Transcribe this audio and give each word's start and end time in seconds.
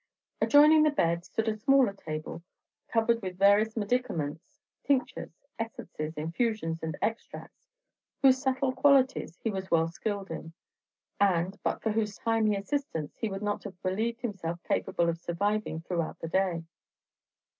Adjoining 0.41 0.81
the 0.81 0.89
bed 0.89 1.23
stood 1.25 1.47
a 1.47 1.55
smaller 1.55 1.93
table, 1.93 2.41
covered 2.87 3.21
with 3.21 3.37
various 3.37 3.75
medicaments, 3.77 4.57
tinctures, 4.83 5.45
essences, 5.59 6.15
infusions, 6.17 6.81
and 6.81 6.97
extracts, 7.03 7.67
whose 8.23 8.41
subtle 8.41 8.73
qualities 8.73 9.37
he 9.43 9.51
was 9.51 9.69
well 9.69 9.89
skilled 9.89 10.31
in, 10.31 10.53
and 11.19 11.59
but 11.61 11.83
for 11.83 11.91
whose 11.91 12.17
timely 12.17 12.55
assistance 12.55 13.15
he 13.17 13.29
would 13.29 13.43
not 13.43 13.63
have 13.63 13.79
believed 13.83 14.21
himself 14.21 14.57
capable 14.63 15.07
of 15.07 15.19
surviving 15.19 15.81
throughout 15.81 16.17
the 16.17 16.27
day. 16.29 16.63